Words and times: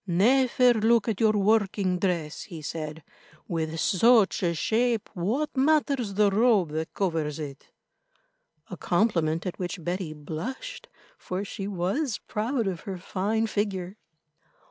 "Never 0.07 0.73
look 0.73 1.07
at 1.07 1.19
your 1.19 1.33
working 1.33 1.99
dress," 1.99 2.41
he 2.45 2.63
said. 2.63 3.03
"With 3.47 3.79
such 3.79 4.41
a 4.41 4.55
shape, 4.55 5.11
what 5.13 5.55
matters 5.55 6.15
the 6.15 6.31
robe 6.31 6.69
that 6.69 6.95
covers 6.95 7.37
it?"—a 7.37 8.77
compliment 8.77 9.45
at 9.45 9.59
which 9.59 9.83
Betty 9.83 10.13
blushed, 10.13 10.87
for 11.19 11.45
she 11.45 11.67
was 11.67 12.17
proud 12.27 12.65
of 12.65 12.79
her 12.79 12.97
fine 12.97 13.45
figure. 13.45 13.97